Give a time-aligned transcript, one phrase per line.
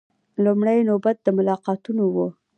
[0.43, 2.17] لومړۍ نوبت د ملاقاتونو و.